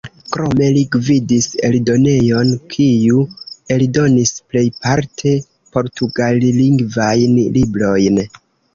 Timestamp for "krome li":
0.35-0.79